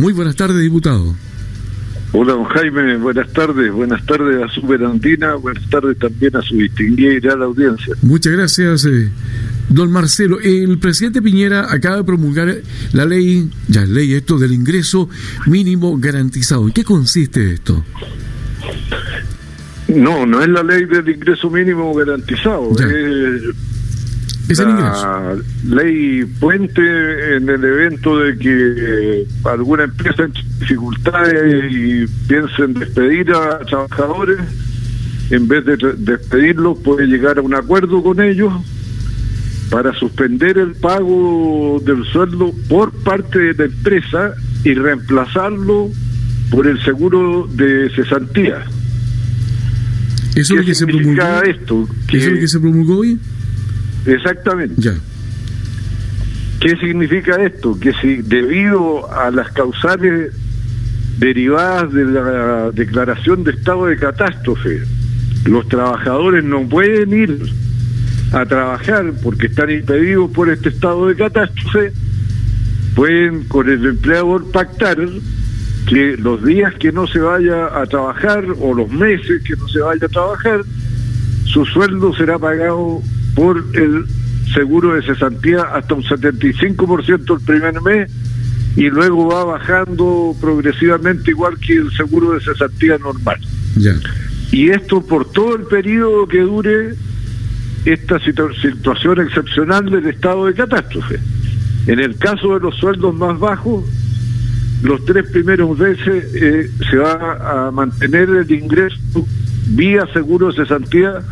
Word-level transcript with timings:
Muy 0.00 0.14
buenas 0.14 0.34
tardes, 0.34 0.62
diputado. 0.62 1.14
Hola, 2.12 2.32
don 2.32 2.44
Jaime, 2.44 2.96
buenas 2.96 3.30
tardes. 3.34 3.70
Buenas 3.70 4.02
tardes 4.06 4.42
a 4.42 4.48
Superandina, 4.48 5.34
buenas 5.34 5.68
tardes 5.68 5.98
también 5.98 6.34
a 6.36 6.40
su 6.40 6.56
distinguida 6.56 7.12
y 7.12 7.20
la 7.20 7.44
audiencia. 7.44 7.94
Muchas 8.00 8.32
gracias, 8.32 8.86
eh, 8.86 9.10
don 9.68 9.92
Marcelo. 9.92 10.40
El 10.40 10.78
presidente 10.78 11.20
Piñera 11.20 11.70
acaba 11.70 11.96
de 11.96 12.04
promulgar 12.04 12.62
la 12.94 13.04
ley, 13.04 13.50
ya 13.68 13.84
ley 13.84 14.14
esto, 14.14 14.38
del 14.38 14.54
ingreso 14.54 15.10
mínimo 15.46 15.98
garantizado. 15.98 16.66
¿En 16.66 16.72
qué 16.72 16.82
consiste 16.82 17.52
esto? 17.52 17.84
No, 19.88 20.24
no 20.24 20.40
es 20.40 20.48
la 20.48 20.62
ley 20.62 20.86
del 20.86 21.10
ingreso 21.10 21.50
mínimo 21.50 21.92
garantizado. 21.92 22.70
Es 22.70 23.42
la 24.48 25.36
ley 25.68 26.24
puente 26.24 27.36
en 27.36 27.48
el 27.48 27.64
evento 27.64 28.18
de 28.18 28.36
que 28.36 29.26
alguna 29.44 29.84
empresa 29.84 30.24
en 30.24 30.32
dificultades 30.58 31.72
y 31.72 32.06
piensen 32.26 32.74
despedir 32.74 33.32
a 33.32 33.60
trabajadores, 33.60 34.38
en 35.30 35.46
vez 35.46 35.64
de 35.64 35.76
despedirlos 35.96 36.78
puede 36.78 37.06
llegar 37.06 37.38
a 37.38 37.42
un 37.42 37.54
acuerdo 37.54 38.02
con 38.02 38.20
ellos 38.20 38.52
para 39.70 39.92
suspender 39.94 40.58
el 40.58 40.72
pago 40.74 41.80
del 41.84 42.04
sueldo 42.06 42.52
por 42.68 42.92
parte 43.04 43.38
de 43.38 43.54
la 43.54 43.64
empresa 43.64 44.34
y 44.64 44.74
reemplazarlo 44.74 45.90
por 46.50 46.66
el 46.66 46.82
seguro 46.82 47.48
de 47.52 47.88
cesantía. 47.94 48.64
¿Eso 50.34 50.54
es 50.54 50.60
lo 50.60 50.64
que 50.64 50.74
se 50.74 50.86
promulgó? 50.86 51.42
Esto? 51.42 51.88
¿Eso 52.08 52.16
es 52.16 52.32
lo 52.32 52.40
que 52.40 52.48
se 52.48 52.60
promulgó 52.60 52.98
hoy? 52.98 53.18
Exactamente. 54.06 54.74
Ya. 54.78 54.94
¿Qué 56.60 56.76
significa 56.76 57.42
esto? 57.42 57.78
Que 57.80 57.92
si 57.94 58.16
debido 58.16 59.10
a 59.12 59.30
las 59.30 59.50
causales 59.52 60.32
derivadas 61.18 61.92
de 61.92 62.04
la 62.04 62.70
declaración 62.70 63.44
de 63.44 63.52
estado 63.52 63.86
de 63.86 63.96
catástrofe, 63.96 64.82
los 65.46 65.66
trabajadores 65.68 66.44
no 66.44 66.68
pueden 66.68 67.12
ir 67.14 67.52
a 68.32 68.44
trabajar 68.46 69.12
porque 69.22 69.46
están 69.46 69.70
impedidos 69.70 70.30
por 70.30 70.50
este 70.50 70.68
estado 70.68 71.08
de 71.08 71.16
catástrofe, 71.16 71.92
pueden 72.94 73.44
con 73.44 73.68
el 73.68 73.84
empleador 73.86 74.50
pactar 74.52 74.98
que 75.88 76.16
los 76.18 76.44
días 76.44 76.74
que 76.74 76.92
no 76.92 77.06
se 77.06 77.18
vaya 77.18 77.66
a 77.80 77.86
trabajar 77.86 78.44
o 78.60 78.74
los 78.74 78.90
meses 78.90 79.42
que 79.42 79.56
no 79.56 79.66
se 79.68 79.80
vaya 79.80 80.06
a 80.06 80.08
trabajar, 80.08 80.60
su 81.44 81.64
sueldo 81.64 82.14
será 82.14 82.38
pagado 82.38 83.02
por 83.34 83.64
el 83.74 84.06
seguro 84.52 84.94
de 84.94 85.02
cesantía 85.02 85.62
hasta 85.62 85.94
un 85.94 86.02
75% 86.02 87.38
el 87.38 87.44
primer 87.44 87.80
mes 87.82 88.10
y 88.76 88.88
luego 88.88 89.28
va 89.28 89.44
bajando 89.44 90.34
progresivamente 90.40 91.30
igual 91.30 91.58
que 91.58 91.74
el 91.74 91.90
seguro 91.92 92.32
de 92.32 92.40
cesantía 92.40 92.98
normal. 92.98 93.38
Y 94.52 94.70
esto 94.70 95.00
por 95.02 95.30
todo 95.30 95.56
el 95.56 95.62
periodo 95.62 96.26
que 96.26 96.40
dure 96.40 96.94
esta 97.84 98.18
situación 98.20 99.20
excepcional 99.20 99.88
del 99.90 100.06
estado 100.06 100.46
de 100.46 100.54
catástrofe. 100.54 101.18
En 101.86 101.98
el 101.98 102.16
caso 102.16 102.54
de 102.54 102.60
los 102.60 102.76
sueldos 102.76 103.14
más 103.14 103.38
bajos, 103.38 103.84
los 104.82 105.04
tres 105.04 105.30
primeros 105.30 105.78
meses 105.78 106.24
eh, 106.34 106.70
se 106.90 106.96
va 106.96 107.66
a 107.66 107.70
mantener 107.70 108.28
el 108.28 108.50
ingreso 108.50 108.98
vía 109.68 110.06
seguro 110.12 110.48
de 110.48 110.54
cesantía 110.54 111.22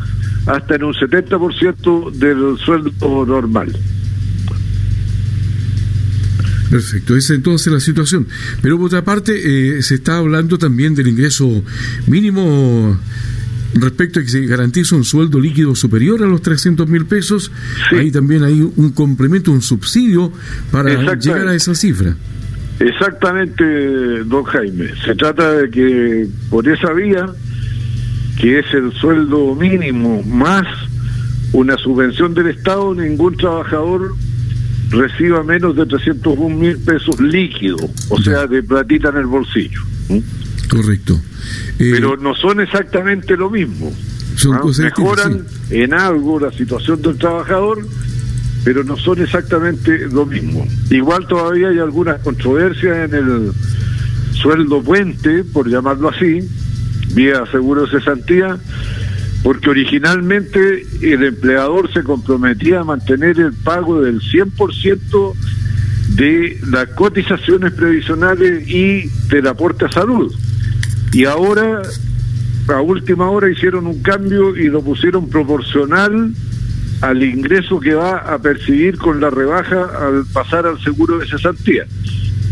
hasta 0.49 0.77
en 0.77 0.85
un 0.85 0.95
70% 0.95 2.11
del 2.13 2.59
sueldo 2.59 3.27
normal. 3.27 3.77
Perfecto, 6.71 7.17
esa 7.17 7.33
es 7.33 7.37
entonces 7.37 7.73
la 7.73 7.81
situación. 7.81 8.27
Pero 8.61 8.77
por 8.77 8.87
otra 8.87 9.05
parte, 9.05 9.79
eh, 9.79 9.83
se 9.83 9.97
está 9.97 10.19
hablando 10.19 10.59
también 10.59 10.95
del 10.95 11.09
ingreso 11.09 11.63
mínimo 12.07 12.99
respecto 13.75 14.21
a 14.21 14.23
que 14.23 14.29
se 14.29 14.47
garantiza 14.47 14.97
un 14.97 15.05
sueldo 15.05 15.39
líquido 15.39 15.75
superior 15.75 16.23
a 16.23 16.27
los 16.27 16.43
300 16.43 16.89
mil 16.89 17.07
pesos. 17.07 17.53
Ahí 17.91 18.11
también 18.11 18.43
hay 18.43 18.61
un 18.61 18.91
complemento, 18.93 19.53
un 19.53 19.63
subsidio 19.63 20.33
para 20.71 21.15
llegar 21.15 21.49
a 21.49 21.55
esa 21.55 21.75
cifra. 21.75 22.17
Exactamente, 22.81 23.65
don 24.25 24.45
Jaime. 24.45 24.91
Se 25.05 25.15
trata 25.15 25.53
de 25.53 25.71
que 25.71 26.29
por 26.49 26.67
esa 26.69 26.93
vía 26.93 27.27
que 28.39 28.61
es 28.61 28.67
el 28.73 28.93
sueldo 28.93 29.55
mínimo 29.55 30.23
más 30.23 30.65
una 31.53 31.77
subvención 31.77 32.35
del 32.35 32.49
Estado, 32.49 32.95
ningún 32.95 33.37
trabajador 33.37 34.15
reciba 34.91 35.43
menos 35.43 35.77
de 35.77 35.87
301 35.87 36.57
mil 36.57 36.79
pesos 36.79 37.21
líquidos, 37.21 37.83
o 38.09 38.21
sea, 38.23 38.47
de 38.47 38.63
platita 38.63 39.09
en 39.11 39.17
el 39.17 39.27
bolsillo. 39.27 39.81
Correcto. 40.71 41.21
Eh, 41.79 41.91
Pero 41.93 42.17
no 42.17 42.35
son 42.35 42.61
exactamente 42.61 43.37
lo 43.37 43.51
mismo. 43.51 43.93
Son 44.37 44.55
¿ah? 44.55 44.61
Mejoran 44.79 45.45
en 45.71 45.95
algo 45.95 46.39
la 46.39 46.53
situación 46.53 47.03
del 47.03 47.19
trabajador, 47.19 47.87
pero 48.65 48.85
no 48.85 48.97
son 48.97 49.21
exactamente 49.23 50.07
lo 50.13 50.27
mismo. 50.27 50.67
Igual 50.91 51.27
todavía 51.27 51.69
hay 51.69 51.79
algunas 51.79 52.21
controversias 52.21 53.11
en 53.11 53.15
el 53.15 53.53
sueldo 54.33 54.83
puente, 54.83 55.43
por 55.45 55.69
llamarlo 55.69 56.11
así, 56.11 56.41
vía 57.15 57.45
seguro 57.51 57.87
de 57.87 57.99
cesantía, 57.99 58.59
porque 59.43 59.71
originalmente 59.71 60.87
el 61.01 61.25
empleador 61.25 61.93
se 61.93 62.03
comprometía 62.03 62.81
a 62.81 62.85
mantener 62.85 63.39
el 63.39 63.53
pago 63.53 64.03
del 64.03 64.21
100% 64.21 65.35
de 66.17 66.59
las 66.71 66.89
cotizaciones 66.91 67.73
previsionales 67.73 68.69
y 68.69 69.09
del 69.29 69.47
aporte 69.47 69.85
a 69.85 69.93
salud. 69.93 70.35
Y 71.13 71.25
ahora, 71.25 71.83
a 72.69 72.81
última 72.81 73.31
hora, 73.31 73.51
hicieron 73.51 73.87
un 73.87 74.03
cambio 74.03 74.57
y 74.57 74.69
lo 74.69 74.83
pusieron 74.83 75.29
proporcional 75.29 76.33
al 77.01 77.23
ingreso 77.23 77.79
que 77.79 77.95
va 77.95 78.19
a 78.19 78.39
percibir 78.39 78.99
con 78.99 79.21
la 79.21 79.31
rebaja 79.31 79.89
al 80.01 80.25
pasar 80.33 80.67
al 80.67 80.81
seguro 80.83 81.19
de 81.19 81.27
cesantía. 81.27 81.87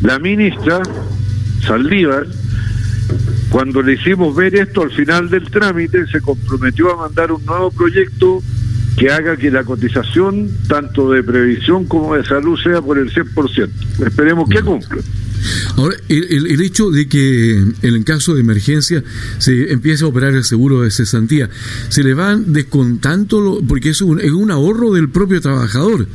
La 0.02 0.18
ministra 0.18 0.82
Saldívar 1.66 2.26
cuando 3.50 3.82
le 3.82 3.94
hicimos 3.94 4.34
ver 4.34 4.54
esto 4.54 4.82
al 4.82 4.90
final 4.90 5.30
del 5.30 5.50
trámite, 5.50 6.06
se 6.06 6.20
comprometió 6.20 6.92
a 6.92 6.96
mandar 6.96 7.32
un 7.32 7.44
nuevo 7.44 7.70
proyecto 7.70 8.42
que 8.96 9.10
haga 9.10 9.36
que 9.36 9.50
la 9.50 9.62
cotización, 9.62 10.50
tanto 10.68 11.10
de 11.10 11.22
previsión 11.22 11.84
como 11.86 12.16
de 12.16 12.24
salud, 12.24 12.58
sea 12.62 12.80
por 12.80 12.98
el 12.98 13.12
100%. 13.12 13.68
Esperemos 14.06 14.48
que 14.48 14.62
cumpla. 14.62 15.02
Ahora, 15.76 15.96
el, 16.08 16.60
hecho 16.60 16.90
de 16.90 17.06
que 17.06 17.62
en 17.82 18.02
caso 18.04 18.34
de 18.34 18.40
emergencia 18.40 19.04
se 19.38 19.70
empiece 19.72 20.04
a 20.04 20.08
operar 20.08 20.34
el 20.34 20.44
seguro 20.44 20.82
de 20.82 20.90
cesantía, 20.90 21.50
¿se 21.88 22.02
le 22.02 22.14
van 22.14 22.52
descontando, 22.52 23.62
porque 23.68 23.90
es 23.90 24.00
un, 24.00 24.20
es 24.20 24.30
un 24.30 24.50
ahorro 24.50 24.92
del 24.92 25.10
propio 25.10 25.40
trabajador? 25.40 26.08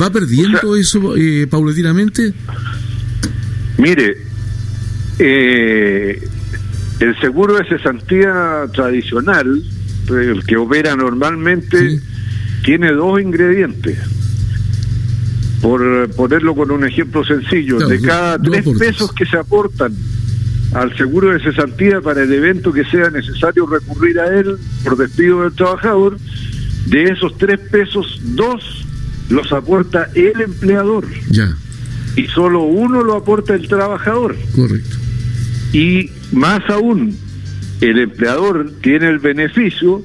¿Va 0.00 0.10
perdiendo 0.10 0.74
eso 0.74 1.16
eh, 1.16 1.46
paulatinamente? 1.48 2.32
Mire, 3.78 4.16
eh, 5.18 6.28
el 7.02 7.18
seguro 7.20 7.56
de 7.56 7.64
cesantía 7.64 8.64
tradicional, 8.72 9.60
el 10.08 10.44
que 10.46 10.56
opera 10.56 10.94
normalmente, 10.94 12.00
tiene 12.64 12.92
dos 12.92 13.20
ingredientes. 13.20 13.98
Por 15.60 16.08
ponerlo 16.10 16.54
con 16.54 16.70
un 16.70 16.84
ejemplo 16.86 17.24
sencillo, 17.24 17.78
de 17.88 18.00
cada 18.00 18.38
tres 18.38 18.64
pesos 18.78 19.12
que 19.12 19.26
se 19.26 19.36
aportan 19.36 19.92
al 20.74 20.96
seguro 20.96 21.32
de 21.32 21.40
cesantía 21.40 22.00
para 22.00 22.22
el 22.22 22.32
evento 22.32 22.72
que 22.72 22.84
sea 22.84 23.10
necesario 23.10 23.66
recurrir 23.66 24.20
a 24.20 24.38
él 24.38 24.56
por 24.84 24.96
despido 24.96 25.42
del 25.42 25.54
trabajador, 25.54 26.18
de 26.86 27.04
esos 27.04 27.36
tres 27.36 27.58
pesos, 27.58 28.20
dos 28.36 28.86
los 29.28 29.52
aporta 29.52 30.08
el 30.14 30.40
empleador. 30.40 31.06
Ya. 31.30 31.56
Y 32.14 32.26
solo 32.28 32.62
uno 32.62 33.02
lo 33.02 33.16
aporta 33.16 33.54
el 33.54 33.66
trabajador. 33.66 34.36
Correcto. 34.54 34.96
Y 35.72 36.10
más 36.32 36.68
aún, 36.68 37.16
el 37.80 37.98
empleador 37.98 38.70
tiene 38.80 39.08
el 39.08 39.18
beneficio 39.18 40.02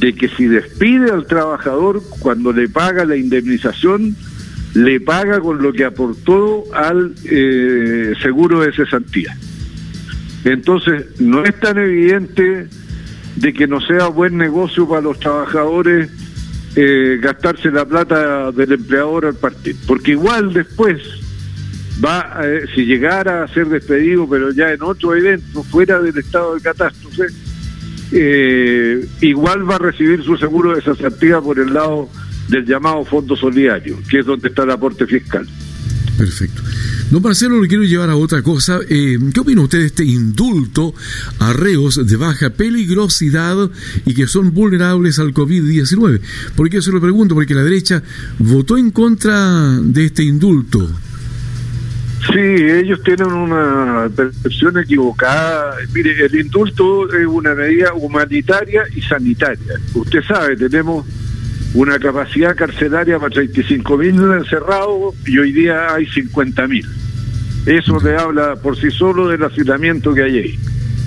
de 0.00 0.14
que 0.14 0.28
si 0.28 0.46
despide 0.46 1.10
al 1.10 1.26
trabajador 1.26 2.02
cuando 2.20 2.52
le 2.52 2.68
paga 2.68 3.04
la 3.04 3.16
indemnización, 3.16 4.16
le 4.74 5.00
paga 5.00 5.40
con 5.40 5.62
lo 5.62 5.72
que 5.72 5.84
aportó 5.84 6.64
al 6.74 7.14
eh, 7.24 8.12
seguro 8.22 8.60
de 8.60 8.72
cesantía. 8.72 9.36
Entonces, 10.44 11.18
no 11.18 11.44
es 11.44 11.58
tan 11.58 11.78
evidente 11.78 12.68
de 13.36 13.52
que 13.52 13.66
no 13.66 13.80
sea 13.80 14.08
buen 14.08 14.36
negocio 14.36 14.88
para 14.88 15.00
los 15.00 15.18
trabajadores 15.18 16.10
eh, 16.76 17.18
gastarse 17.22 17.70
la 17.70 17.86
plata 17.86 18.52
del 18.52 18.72
empleador 18.72 19.26
al 19.26 19.34
partir, 19.34 19.76
porque 19.86 20.12
igual 20.12 20.52
después 20.52 21.00
va 22.04 22.40
si 22.74 22.84
llegara 22.84 23.44
a 23.44 23.48
ser 23.48 23.68
despedido, 23.68 24.28
pero 24.28 24.50
ya 24.52 24.72
en 24.72 24.82
otro 24.82 25.14
evento, 25.14 25.62
fuera 25.62 26.00
del 26.00 26.16
estado 26.18 26.54
de 26.54 26.60
catástrofe, 26.60 27.26
eh, 28.12 29.06
igual 29.20 29.68
va 29.68 29.76
a 29.76 29.78
recibir 29.78 30.22
su 30.22 30.36
seguro 30.36 30.74
de 30.74 30.82
cesantía 30.82 31.40
por 31.40 31.58
el 31.58 31.72
lado 31.72 32.08
del 32.48 32.64
llamado 32.64 33.04
Fondo 33.04 33.36
Solidario, 33.36 33.98
que 34.08 34.20
es 34.20 34.26
donde 34.26 34.48
está 34.48 34.62
el 34.62 34.70
aporte 34.70 35.06
fiscal. 35.06 35.46
Perfecto. 36.16 36.62
Don 37.10 37.22
Marcelo, 37.22 37.60
lo 37.60 37.68
quiero 37.68 37.84
llevar 37.84 38.08
a 38.08 38.16
otra 38.16 38.42
cosa. 38.42 38.80
Eh, 38.88 39.18
¿Qué 39.34 39.40
opina 39.40 39.60
usted 39.60 39.80
de 39.80 39.86
este 39.86 40.04
indulto 40.04 40.94
a 41.38 41.52
reos 41.52 42.04
de 42.06 42.16
baja 42.16 42.50
peligrosidad 42.50 43.70
y 44.06 44.14
que 44.14 44.26
son 44.26 44.54
vulnerables 44.54 45.18
al 45.18 45.34
COVID-19? 45.34 46.20
¿Por 46.56 46.70
qué 46.70 46.80
se 46.80 46.90
lo 46.90 47.00
pregunto? 47.00 47.34
Porque 47.34 47.54
la 47.54 47.62
derecha 47.62 48.02
votó 48.38 48.78
en 48.78 48.90
contra 48.92 49.78
de 49.80 50.06
este 50.06 50.24
indulto. 50.24 50.90
Sí, 52.32 52.40
ellos 52.40 53.02
tienen 53.04 53.32
una 53.32 54.08
percepción 54.14 54.78
equivocada. 54.78 55.76
Mire, 55.94 56.26
el 56.26 56.34
indulto 56.34 57.08
es 57.14 57.26
una 57.26 57.54
medida 57.54 57.94
humanitaria 57.94 58.82
y 58.94 59.00
sanitaria. 59.02 59.74
Usted 59.94 60.22
sabe, 60.22 60.56
tenemos 60.56 61.06
una 61.74 61.98
capacidad 61.98 62.56
carcelaria 62.56 63.18
para 63.18 63.30
35 63.30 63.98
mil 63.98 64.14
encerrados 64.32 65.14
y 65.26 65.38
hoy 65.38 65.52
día 65.52 65.94
hay 65.94 66.06
50 66.06 66.66
mil. 66.66 66.86
Eso 67.66 67.98
le 68.00 68.16
habla 68.16 68.56
por 68.56 68.76
sí 68.76 68.90
solo 68.90 69.28
del 69.28 69.42
hacinamiento 69.44 70.14
que 70.14 70.22
hay 70.22 70.38
ahí. 70.38 70.58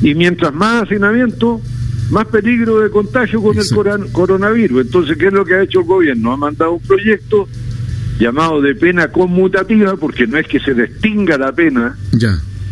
Y 0.01 0.13
mientras 0.15 0.53
más 0.53 0.83
hacinamiento, 0.83 1.61
más 2.11 2.25
peligro 2.25 2.79
de 2.79 2.89
contagio 2.89 3.41
con 3.41 3.57
el 3.57 4.11
coronavirus. 4.11 4.81
Entonces, 4.81 5.17
¿qué 5.17 5.27
es 5.27 5.33
lo 5.33 5.43
que 5.43 5.55
ha 5.55 5.63
hecho 5.63 5.79
el 5.81 5.85
gobierno? 5.85 6.33
Ha 6.33 6.37
mandado 6.37 6.73
un 6.73 6.81
proyecto 6.81 7.47
llamado 8.19 8.61
de 8.61 8.75
pena 8.75 9.07
conmutativa, 9.07 9.95
porque 9.95 10.27
no 10.27 10.37
es 10.37 10.45
que 10.45 10.59
se 10.59 10.73
distinga 10.73 11.37
la 11.37 11.53
pena 11.53 11.97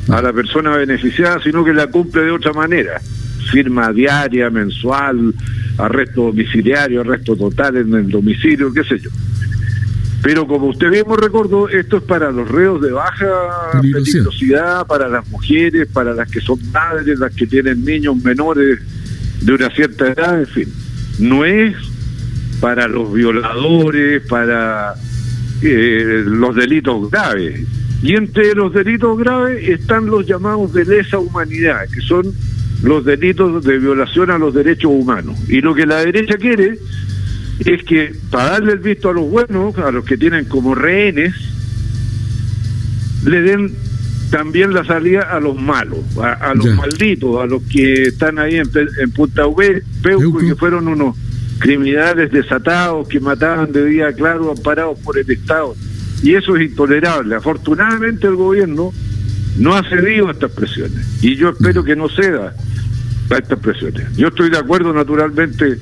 a 0.10 0.22
la 0.22 0.34
persona 0.34 0.76
beneficiada, 0.76 1.42
sino 1.42 1.64
que 1.64 1.74
la 1.74 1.88
cumple 1.88 2.24
de 2.24 2.32
otra 2.32 2.52
manera. 2.54 3.02
Firma 3.52 3.94
diaria, 3.94 4.50
mensual, 4.50 5.34
arresto 5.78 6.24
domiciliario, 6.24 7.02
arresto 7.02 7.36
total 7.38 7.78
en 7.78 7.94
el 7.94 8.10
domicilio, 8.10 8.74
qué 8.74 8.84
sé 8.84 9.00
yo. 9.00 9.10
Pero 10.22 10.46
como 10.46 10.68
usted 10.68 10.90
mismo 10.90 11.16
recordó, 11.16 11.70
esto 11.70 11.98
es 11.98 12.04
para 12.04 12.30
los 12.30 12.50
reos 12.50 12.82
de 12.82 12.92
baja 12.92 13.28
peligrosidad, 13.82 14.86
para 14.86 15.08
las 15.08 15.26
mujeres, 15.30 15.88
para 15.94 16.14
las 16.14 16.30
que 16.30 16.42
son 16.42 16.60
madres, 16.74 17.18
las 17.20 17.34
que 17.34 17.48
tienen 17.48 17.86
niños 17.86 18.18
menores 18.22 18.80
de 19.42 19.54
una 19.54 19.70
cierta 19.70 20.08
edad, 20.08 20.40
en 20.40 20.48
fin. 20.48 20.74
No 21.20 21.46
es 21.46 21.74
para 22.60 22.88
los 22.90 23.14
violadores, 23.14 24.24
para 24.28 24.96
eh, 25.62 26.24
los 26.26 26.56
delitos 26.56 27.10
graves. 27.10 27.62
Y 28.02 28.16
entre 28.16 28.54
los 28.54 28.74
delitos 28.74 29.18
graves 29.18 29.68
están 29.68 30.06
los 30.06 30.26
llamados 30.26 30.74
de 30.74 30.86
lesa 30.86 31.18
humanidad, 31.18 31.88
que 31.94 32.02
son 32.02 32.32
los 32.84 33.04
delitos 33.04 33.64
de 33.64 33.80
violación 33.80 34.30
a 34.30 34.38
los 34.38 34.54
derechos 34.54 34.92
humanos. 34.94 35.38
Y 35.48 35.62
lo 35.62 35.74
que 35.74 35.86
la 35.86 35.98
derecha 35.98 36.38
quiere 36.38 36.78
es 37.60 37.84
que 37.84 38.14
para 38.30 38.52
darle 38.52 38.74
el 38.74 38.80
visto 38.80 39.10
a 39.10 39.14
los 39.14 39.30
buenos, 39.30 39.78
a 39.78 39.92
los 39.92 40.06
que 40.06 40.18
tienen 40.18 40.46
como 40.46 40.76
rehenes, 40.76 41.34
le 43.26 43.42
den 43.42 43.74
también 44.30 44.74
la 44.74 44.84
salida 44.84 45.22
a 45.22 45.40
los 45.40 45.60
malos, 45.60 46.00
a, 46.18 46.54
los 46.54 46.68
malditos, 46.76 47.42
a 47.42 47.46
los 47.46 47.64
que 47.64 48.04
están 48.04 48.38
ahí 48.40 48.58
en, 48.58 48.70
en 49.02 49.12
Punta 49.12 49.48
V, 49.48 49.84
Peuco, 50.04 50.40
que 50.40 50.56
fueron 50.56 50.88
unos 50.88 51.16
criminales 51.60 52.32
desatados 52.32 53.08
que 53.08 53.20
mataban 53.20 53.72
de 53.72 53.86
día 53.86 54.14
claro 54.14 54.52
amparados 54.52 55.00
por 55.00 55.18
el 55.18 55.30
Estado. 55.30 55.76
Y 56.24 56.36
eso 56.36 56.56
es 56.56 56.70
intolerable. 56.70 57.36
Afortunadamente 57.36 58.28
el 58.28 58.36
gobierno 58.36 58.92
no 59.58 59.76
ha 59.76 59.84
cedido 59.90 60.28
a 60.28 60.32
estas 60.32 60.52
presiones 60.52 61.06
y 61.22 61.36
yo 61.36 61.50
espero 61.50 61.84
que 61.84 61.96
no 61.96 62.10
ceda 62.10 62.54
a 63.30 63.38
estas 63.38 63.60
presiones. 63.60 64.16
Yo 64.16 64.28
estoy 64.28 64.50
de 64.50 64.58
acuerdo 64.58 64.94
naturalmente 64.94 65.78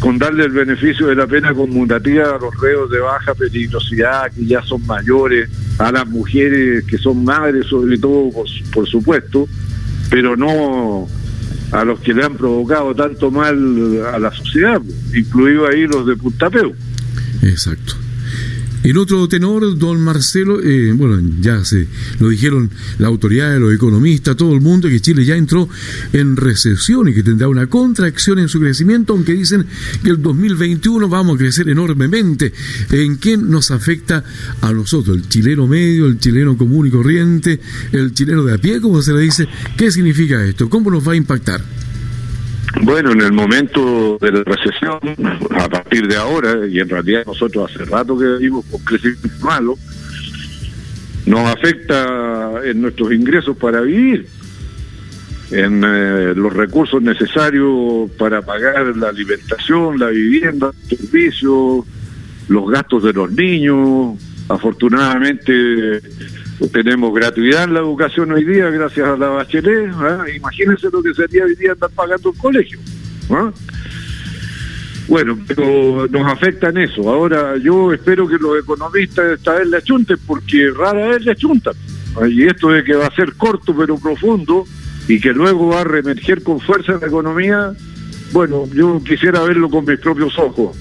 con 0.00 0.18
darle 0.18 0.44
el 0.44 0.52
beneficio 0.52 1.08
de 1.08 1.16
la 1.16 1.26
pena 1.26 1.52
conmutativa 1.54 2.36
a 2.36 2.38
los 2.38 2.54
reos 2.60 2.90
de 2.90 3.00
baja 3.00 3.34
peligrosidad 3.34 4.30
que 4.32 4.46
ya 4.46 4.62
son 4.62 4.86
mayores, 4.86 5.50
a 5.78 5.90
las 5.90 6.06
mujeres 6.06 6.84
que 6.84 6.98
son 6.98 7.24
madres 7.24 7.66
sobre 7.66 7.98
todo, 7.98 8.30
por 8.72 8.88
supuesto, 8.88 9.48
pero 10.10 10.36
no 10.36 11.08
a 11.72 11.84
los 11.84 12.00
que 12.00 12.14
le 12.14 12.24
han 12.24 12.36
provocado 12.36 12.94
tanto 12.94 13.30
mal 13.30 13.56
a 14.12 14.18
la 14.18 14.32
sociedad, 14.32 14.80
incluido 15.14 15.68
ahí 15.68 15.86
los 15.86 16.06
de 16.06 16.16
Puntapeu. 16.16 16.74
Exacto. 17.42 17.94
El 18.88 18.96
otro 18.96 19.28
tenor, 19.28 19.76
don 19.76 20.00
Marcelo, 20.00 20.62
eh, 20.62 20.92
bueno, 20.92 21.20
ya 21.42 21.62
se 21.62 21.86
lo 22.20 22.30
dijeron 22.30 22.70
la 22.96 23.08
autoridad, 23.08 23.58
los 23.58 23.74
economistas, 23.74 24.34
todo 24.34 24.54
el 24.54 24.62
mundo, 24.62 24.88
que 24.88 24.98
Chile 24.98 25.26
ya 25.26 25.36
entró 25.36 25.68
en 26.14 26.36
recesión 26.36 27.06
y 27.06 27.12
que 27.12 27.22
tendrá 27.22 27.48
una 27.48 27.66
contracción 27.66 28.38
en 28.38 28.48
su 28.48 28.58
crecimiento, 28.60 29.12
aunque 29.12 29.34
dicen 29.34 29.66
que 30.02 30.08
el 30.08 30.22
2021 30.22 31.06
vamos 31.06 31.34
a 31.34 31.38
crecer 31.38 31.68
enormemente. 31.68 32.54
¿En 32.90 33.18
qué 33.18 33.36
nos 33.36 33.70
afecta 33.72 34.24
a 34.62 34.72
nosotros? 34.72 35.18
El 35.18 35.28
chileno 35.28 35.66
medio, 35.66 36.06
el 36.06 36.18
chileno 36.18 36.56
común 36.56 36.86
y 36.86 36.90
corriente, 36.90 37.60
el 37.92 38.14
chileno 38.14 38.42
de 38.42 38.54
a 38.54 38.58
pie, 38.58 38.80
como 38.80 39.02
se 39.02 39.12
le 39.12 39.20
dice. 39.20 39.46
¿Qué 39.76 39.90
significa 39.90 40.42
esto? 40.42 40.70
¿Cómo 40.70 40.90
nos 40.90 41.06
va 41.06 41.12
a 41.12 41.16
impactar? 41.16 41.62
Bueno, 42.82 43.12
en 43.12 43.20
el 43.20 43.32
momento 43.32 44.18
de 44.20 44.32
la 44.32 44.44
recesión, 44.44 45.00
a 45.58 45.68
partir 45.68 46.06
de 46.06 46.16
ahora, 46.16 46.66
y 46.66 46.80
en 46.80 46.88
realidad 46.88 47.24
nosotros 47.26 47.70
hace 47.70 47.84
rato 47.84 48.18
que 48.18 48.26
vivimos 48.26 48.64
con 48.66 48.80
crecimiento 48.84 49.28
malo, 49.44 49.78
nos 51.26 51.48
afecta 51.48 52.52
en 52.64 52.82
nuestros 52.82 53.12
ingresos 53.12 53.56
para 53.56 53.80
vivir, 53.80 54.26
en 55.50 55.82
eh, 55.84 56.34
los 56.34 56.52
recursos 56.52 57.02
necesarios 57.02 58.10
para 58.18 58.42
pagar 58.42 58.96
la 58.96 59.08
alimentación, 59.08 59.98
la 59.98 60.08
vivienda, 60.08 60.70
el 60.90 60.98
servicios, 60.98 61.84
los 62.48 62.70
gastos 62.70 63.02
de 63.02 63.12
los 63.12 63.30
niños. 63.32 64.18
Afortunadamente 64.48 66.00
tenemos 66.66 67.14
gratuidad 67.14 67.64
en 67.64 67.74
la 67.74 67.80
educación 67.80 68.32
hoy 68.32 68.44
día 68.44 68.68
gracias 68.70 69.06
a 69.06 69.16
la 69.16 69.28
bachelet. 69.28 69.92
¿ah? 69.94 70.24
Imagínense 70.34 70.88
lo 70.92 71.02
que 71.02 71.14
sería 71.14 71.44
hoy 71.44 71.54
día 71.54 71.72
estar 71.72 71.90
pagando 71.90 72.30
un 72.30 72.36
colegio. 72.36 72.80
¿ah? 73.30 73.52
Bueno, 75.06 75.38
pero 75.46 76.08
nos 76.08 76.32
afecta 76.32 76.68
en 76.70 76.78
eso. 76.78 77.08
Ahora 77.08 77.56
yo 77.56 77.92
espero 77.92 78.26
que 78.26 78.36
los 78.38 78.58
economistas 78.58 79.38
esta 79.38 79.54
vez 79.54 79.68
le 79.68 79.76
achunten, 79.76 80.16
porque 80.26 80.70
rara 80.76 81.08
vez 81.08 81.24
le 81.24 81.32
achuntan. 81.32 81.74
Y 82.28 82.46
esto 82.46 82.70
de 82.70 82.82
que 82.82 82.94
va 82.94 83.06
a 83.06 83.14
ser 83.14 83.34
corto 83.34 83.74
pero 83.76 83.96
profundo 83.96 84.64
y 85.06 85.20
que 85.20 85.32
luego 85.32 85.68
va 85.68 85.82
a 85.82 85.84
reemerger 85.84 86.42
con 86.42 86.60
fuerza 86.60 86.92
en 86.92 87.00
la 87.00 87.06
economía, 87.06 87.72
bueno, 88.32 88.68
yo 88.74 89.00
quisiera 89.04 89.42
verlo 89.44 89.70
con 89.70 89.84
mis 89.84 90.00
propios 90.00 90.36
ojos. 90.38 90.76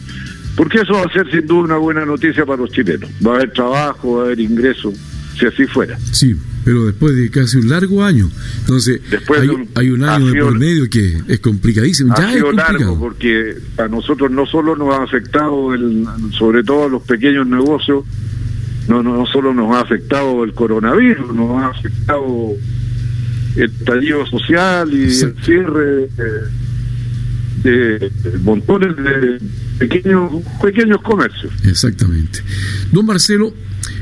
Porque 0.57 0.79
eso 0.79 0.94
va 0.94 1.03
a 1.03 1.13
ser 1.13 1.29
sin 1.29 1.45
duda 1.45 1.65
una 1.65 1.77
buena 1.77 2.03
noticia 2.03 2.44
para 2.44 2.63
los 2.63 2.71
chilenos. 2.71 3.09
Va 3.25 3.33
a 3.33 3.35
haber 3.35 3.51
trabajo, 3.51 4.18
va 4.18 4.24
a 4.24 4.25
haber 4.25 4.39
ingresos 4.39 4.95
si 5.38 5.45
así 5.45 5.66
fuera. 5.66 5.98
Sí, 6.12 6.36
pero 6.63 6.86
después 6.86 7.16
de 7.16 7.30
casi 7.30 7.57
un 7.57 7.69
largo 7.69 8.04
año. 8.04 8.30
Entonces, 8.60 9.00
hay, 9.75 9.89
un, 9.89 10.03
año 10.03 10.32
de 10.32 10.41
por 10.41 10.58
medio 10.58 10.89
que 10.89 11.22
es 11.27 11.39
complicadísimo. 11.39 12.13
Ha 12.13 12.34
sido 12.34 12.51
largo 12.51 13.00
porque 13.00 13.56
a 13.77 13.88
nosotros 13.88 14.32
no 14.32 14.46
solo 14.46 14.75
nos 14.75 14.94
ha 14.94 15.03
afectado, 15.03 15.74
el, 15.74 16.06
sobre 16.38 16.63
todo 16.63 16.86
a 16.86 16.89
los 16.89 17.03
pequeños 17.03 17.48
negocios, 17.48 18.03
no, 18.88 19.03
no, 19.03 19.25
solo 19.27 19.53
nos 19.53 19.75
ha 19.75 19.82
afectado 19.82 20.44
el 20.44 20.53
coronavirus, 20.53 21.34
nos 21.34 21.62
ha 21.62 21.67
afectado 21.67 22.53
el 23.56 23.72
tallido 23.84 24.25
social 24.25 24.94
y 24.94 25.03
el 25.03 25.36
cierre 25.44 26.08
de, 27.63 28.00
de 28.00 28.12
montones 28.44 28.96
de 28.96 29.39
pequeños 29.77 30.32
pequeños 30.62 31.01
comercios. 31.01 31.51
Exactamente. 31.63 32.39
Don 32.91 33.06
Marcelo, 33.06 33.53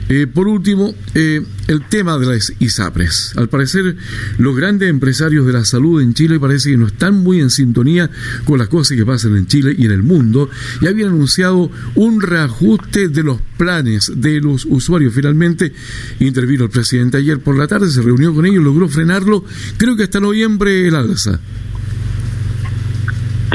eh, 0.07 0.27
por 0.27 0.47
último, 0.47 0.93
eh, 1.15 1.41
el 1.67 1.87
tema 1.87 2.17
de 2.17 2.27
las 2.27 2.53
ISAPRES. 2.59 3.33
Al 3.37 3.49
parecer, 3.49 3.95
los 4.37 4.55
grandes 4.55 4.89
empresarios 4.89 5.45
de 5.45 5.53
la 5.53 5.65
salud 5.65 6.01
en 6.01 6.13
Chile 6.13 6.39
parece 6.39 6.71
que 6.71 6.77
no 6.77 6.87
están 6.87 7.15
muy 7.23 7.39
en 7.39 7.49
sintonía 7.49 8.09
con 8.43 8.59
las 8.59 8.67
cosas 8.67 8.97
que 8.97 9.05
pasan 9.05 9.35
en 9.35 9.47
Chile 9.47 9.75
y 9.77 9.85
en 9.85 9.91
el 9.91 10.03
mundo 10.03 10.49
y 10.81 10.87
habían 10.87 11.09
anunciado 11.09 11.71
un 11.95 12.21
reajuste 12.21 13.07
de 13.09 13.23
los 13.23 13.41
planes 13.57 14.11
de 14.15 14.41
los 14.41 14.65
usuarios. 14.65 15.13
Finalmente 15.13 15.73
intervino 16.19 16.65
el 16.65 16.69
presidente 16.69 17.17
ayer 17.17 17.39
por 17.39 17.57
la 17.57 17.67
tarde, 17.67 17.89
se 17.89 18.01
reunió 18.01 18.33
con 18.33 18.45
ellos, 18.45 18.63
logró 18.63 18.87
frenarlo, 18.87 19.43
creo 19.77 19.95
que 19.95 20.03
hasta 20.03 20.19
noviembre 20.19 20.87
el 20.87 20.95
alza. 20.95 21.39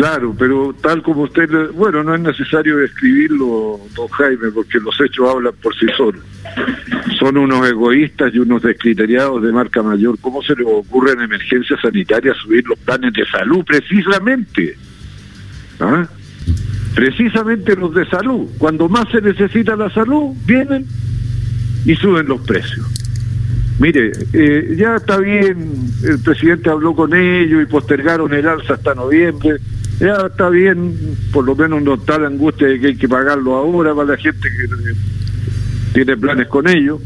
Claro, 0.01 0.35
pero 0.39 0.75
tal 0.81 1.03
como 1.03 1.25
usted, 1.25 1.51
bueno, 1.75 2.03
no 2.03 2.15
es 2.15 2.23
necesario 2.23 2.79
describirlo, 2.79 3.79
don 3.95 4.09
Jaime, 4.09 4.51
porque 4.51 4.81
los 4.81 4.99
hechos 4.99 5.29
hablan 5.29 5.53
por 5.63 5.77
sí 5.77 5.85
solos. 5.95 6.23
Son 7.19 7.37
unos 7.37 7.69
egoístas 7.69 8.35
y 8.35 8.39
unos 8.39 8.63
descriteriados 8.63 9.43
de 9.43 9.53
marca 9.53 9.83
mayor. 9.83 10.19
¿Cómo 10.23 10.43
se 10.43 10.57
les 10.57 10.67
ocurre 10.67 11.13
en 11.13 11.21
emergencia 11.21 11.77
sanitaria 11.83 12.33
subir 12.33 12.67
los 12.67 12.79
planes 12.79 13.13
de 13.13 13.27
salud 13.27 13.63
precisamente? 13.63 14.75
¿Ah? 15.81 16.09
Precisamente 16.95 17.77
los 17.77 17.95
de 17.95 18.07
salud. 18.07 18.49
Cuando 18.57 18.89
más 18.89 19.07
se 19.11 19.21
necesita 19.21 19.77
la 19.77 19.91
salud, 19.91 20.35
vienen 20.47 20.87
y 21.85 21.95
suben 21.95 22.27
los 22.27 22.41
precios. 22.41 22.87
Mire, 23.79 24.13
eh, 24.33 24.77
ya 24.79 24.97
está 24.97 25.19
bien, 25.19 25.91
el 26.05 26.19
presidente 26.21 26.71
habló 26.71 26.95
con 26.95 27.15
ellos 27.15 27.63
y 27.63 27.67
postergaron 27.67 28.33
el 28.33 28.49
alza 28.49 28.73
hasta 28.75 28.95
noviembre 28.95 29.59
ya 30.01 30.27
está 30.27 30.49
bien, 30.49 30.97
por 31.31 31.45
lo 31.45 31.55
menos 31.55 31.83
no 31.83 31.95
está 31.95 32.19
la 32.19 32.29
angustia 32.29 32.69
de 32.69 32.81
que 32.81 32.87
hay 32.89 32.97
que 32.97 33.09
pagarlo 33.09 33.55
ahora 33.55 33.95
para 33.95 34.13
la 34.13 34.17
gente 34.17 34.49
que 34.49 34.95
tiene 35.93 36.17
planes 36.17 36.49
con 36.49 36.67
ellos. 36.69 37.01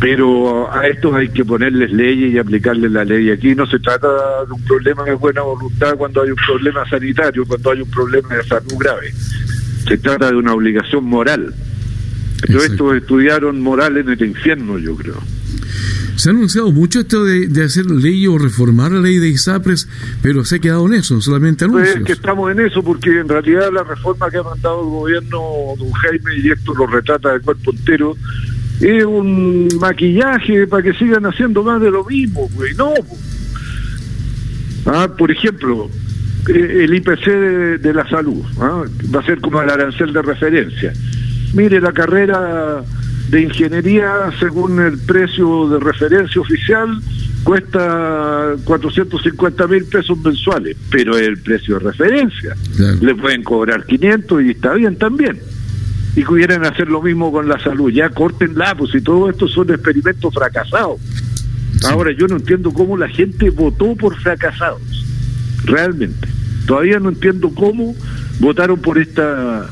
pero 0.00 0.72
a 0.72 0.86
estos 0.86 1.12
hay 1.16 1.28
que 1.30 1.44
ponerles 1.44 1.90
leyes 1.90 2.32
y 2.32 2.38
aplicarles 2.38 2.92
la 2.92 3.04
ley. 3.04 3.30
Aquí 3.30 3.56
no 3.56 3.66
se 3.66 3.80
trata 3.80 4.06
de 4.46 4.52
un 4.52 4.62
problema 4.62 5.02
de 5.02 5.14
buena 5.14 5.42
voluntad 5.42 5.96
cuando 5.96 6.22
hay 6.22 6.30
un 6.30 6.36
problema 6.36 6.88
sanitario, 6.88 7.44
cuando 7.44 7.72
hay 7.72 7.80
un 7.80 7.90
problema 7.90 8.36
de 8.36 8.44
salud 8.44 8.74
grave. 8.78 9.12
Se 9.88 9.98
trata 9.98 10.30
de 10.30 10.36
una 10.36 10.54
obligación 10.54 11.04
moral. 11.04 11.52
Pero 12.46 12.62
estos 12.62 12.96
estudiaron 12.96 13.60
moral 13.60 13.96
en 13.96 14.08
el 14.10 14.22
infierno, 14.22 14.78
yo 14.78 14.94
creo. 14.94 15.20
Se 16.18 16.30
ha 16.30 16.32
anunciado 16.32 16.72
mucho 16.72 16.98
esto 16.98 17.24
de, 17.24 17.62
hacer 17.62 17.86
ley 17.86 18.26
o 18.26 18.38
reformar 18.38 18.90
la 18.90 19.00
ley 19.00 19.18
de 19.18 19.28
ISAPRES, 19.28 19.88
pero 20.20 20.44
se 20.44 20.56
ha 20.56 20.58
quedado 20.58 20.84
en 20.88 20.94
eso, 20.94 21.20
solamente 21.20 21.64
anuncios. 21.64 21.94
Pues 21.94 22.06
que 22.06 22.12
estamos 22.12 22.50
en 22.50 22.58
eso, 22.58 22.82
porque 22.82 23.20
en 23.20 23.28
realidad 23.28 23.70
la 23.72 23.84
reforma 23.84 24.28
que 24.28 24.38
ha 24.38 24.42
mandado 24.42 24.80
el 24.82 24.88
gobierno, 24.88 25.38
don 25.78 25.92
Jaime, 25.92 26.38
y 26.42 26.50
esto 26.50 26.74
lo 26.74 26.88
retrata 26.88 27.34
de 27.34 27.40
cuerpo 27.40 27.70
entero, 27.70 28.16
es 28.80 29.04
un 29.04 29.68
maquillaje 29.80 30.66
para 30.66 30.82
que 30.82 30.92
sigan 30.94 31.24
haciendo 31.24 31.62
más 31.62 31.80
de 31.80 31.92
lo 31.92 32.04
mismo, 32.04 32.50
güey. 32.52 32.74
No. 32.74 32.94
Ah, 34.86 35.08
por 35.16 35.30
ejemplo, 35.30 35.88
eh, 36.48 36.80
el 36.82 36.94
IPC 36.94 37.26
de, 37.80 37.94
la 37.94 38.08
salud 38.08 38.42
¿ah? 38.60 38.82
va 39.14 39.20
a 39.20 39.24
ser 39.24 39.40
como 39.40 39.62
el 39.62 39.70
arancel 39.70 40.12
de 40.12 40.22
referencia. 40.22 40.92
Mire, 41.54 41.80
la 41.80 41.92
carrera 41.92 42.82
de 43.28 43.42
ingeniería, 43.42 44.30
según 44.40 44.80
el 44.80 44.98
precio 44.98 45.68
de 45.68 45.80
referencia 45.80 46.40
oficial, 46.40 47.00
cuesta 47.44 48.54
450 48.64 49.66
mil 49.66 49.84
pesos 49.84 50.18
mensuales, 50.18 50.76
pero 50.90 51.16
es 51.16 51.28
el 51.28 51.38
precio 51.38 51.78
de 51.78 51.90
referencia. 51.90 52.56
Le 53.00 53.14
pueden 53.14 53.42
cobrar 53.42 53.84
500 53.84 54.42
y 54.42 54.50
está 54.50 54.74
bien 54.74 54.96
también 54.96 55.38
y 56.18 56.24
pudieran 56.24 56.64
hacer 56.64 56.88
lo 56.88 57.00
mismo 57.00 57.30
con 57.30 57.48
la 57.48 57.62
salud. 57.62 57.92
Ya 57.92 58.10
corten 58.10 58.56
pues 58.76 58.94
y 58.94 59.00
todo 59.00 59.30
esto 59.30 59.46
son 59.46 59.70
experimentos 59.70 60.34
fracasados. 60.34 61.00
Ahora 61.88 62.10
yo 62.12 62.26
no 62.26 62.36
entiendo 62.36 62.72
cómo 62.72 62.96
la 62.96 63.08
gente 63.08 63.50
votó 63.50 63.94
por 63.94 64.16
fracasados, 64.16 64.82
realmente. 65.64 66.26
Todavía 66.66 66.98
no 66.98 67.10
entiendo 67.10 67.50
cómo 67.54 67.94
votaron 68.40 68.80
por 68.80 68.98
esta 68.98 69.70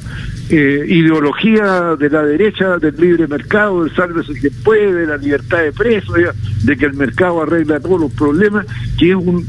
eh, 0.48 0.84
ideología 0.88 1.96
de 1.98 2.08
la 2.08 2.22
derecha 2.22 2.78
del 2.78 2.96
libre 2.96 3.26
mercado, 3.26 3.84
del 3.84 3.94
sálvese 3.94 4.32
quien 4.34 4.52
puede, 4.62 4.92
de 4.92 5.06
la 5.06 5.16
libertad 5.16 5.58
de 5.62 5.72
presos, 5.72 6.14
de 6.62 6.76
que 6.76 6.86
el 6.86 6.94
mercado 6.94 7.42
arregla 7.42 7.80
todos 7.80 8.00
los 8.00 8.12
problemas, 8.12 8.66
que 8.98 9.10
es 9.10 9.16
un 9.16 9.46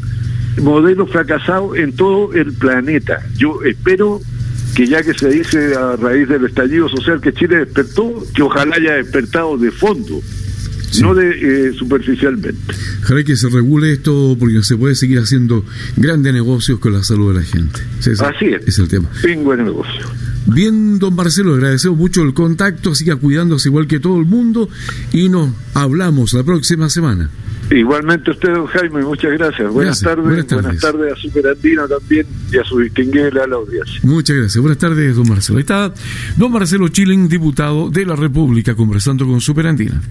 modelo 0.62 1.06
fracasado 1.06 1.76
en 1.76 1.96
todo 1.96 2.34
el 2.34 2.54
planeta. 2.54 3.22
Yo 3.38 3.62
espero 3.64 4.22
que 4.76 4.88
ya 4.88 5.04
que 5.04 5.14
se 5.14 5.30
dice 5.30 5.76
a 5.76 5.96
raíz 5.96 6.28
del 6.30 6.46
estallido 6.46 6.90
social 6.90 7.22
que 7.22 7.34
Chile 7.34 7.58
despertó, 7.58 8.24
que 8.36 8.42
ojalá 8.42 8.76
haya 8.76 8.94
despertado 8.94 9.58
de 9.58 9.72
fondo, 9.72 10.22
no 11.02 11.14
de 11.14 11.70
eh, 11.70 11.74
superficialmente. 11.74 12.74
Ojalá 13.04 13.24
que 13.24 13.36
se 13.36 13.50
regule 13.50 13.94
esto 13.94 14.36
porque 14.40 14.62
se 14.64 14.78
puede 14.78 14.96
seguir 14.96 15.20
haciendo 15.20 15.66
grandes 15.96 16.34
negocios 16.34 16.80
con 16.80 16.94
la 16.94 17.04
salud 17.04 17.34
de 17.34 17.40
la 17.40 17.46
gente. 17.46 17.80
Así 18.20 18.46
es. 18.46 18.68
Es 18.68 18.80
el 18.80 18.88
tema. 18.88 19.10
Buen 19.44 19.64
negocio. 19.64 20.06
Bien, 20.48 20.98
don 20.98 21.14
Marcelo, 21.14 21.54
agradecemos 21.54 21.98
mucho 21.98 22.22
el 22.24 22.34
contacto, 22.34 22.96
siga 22.96 23.18
cuidándose 23.18 23.70
igual 23.70 23.86
que 23.86 24.00
todo 24.00 24.18
el 24.20 24.26
mundo 24.26 24.70
y 25.12 25.30
nos 25.30 25.52
hablamos 25.74 26.34
la 26.34 26.44
próxima 26.44 26.90
semana. 26.90 27.30
Igualmente 27.70 28.32
usted, 28.32 28.54
don 28.54 28.66
Jaime, 28.68 29.04
muchas 29.04 29.34
gracias. 29.34 29.72
Buenas, 29.72 30.00
tardes, 30.00 30.48
buenas 30.50 30.80
tardes, 30.80 31.14
a 31.14 31.16
Superandino 31.18 31.86
también 31.88 32.26
y 32.52 32.58
a 32.58 32.64
su 32.64 32.80
distinguida 32.80 33.46
la 33.46 33.58
audiencia. 33.58 34.00
Muchas 34.04 34.38
gracias. 34.38 34.62
Buenas 34.62 34.78
tardes, 34.78 35.16
don 35.18 35.28
Marcelo. 35.28 35.58
Ahí 35.58 35.64
está 35.64 35.94
don 36.38 36.52
Marcelo 36.52 36.88
Chilen, 36.88 37.28
diputado 37.28 37.90
de 37.90 38.06
la 38.06 38.16
República, 38.16 38.74
conversando 38.74 39.28
con 39.28 39.42
Superandina. 39.42 40.02